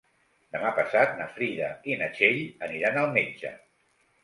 [0.53, 3.55] Demà passat na Frida i na Txell aniran al metge.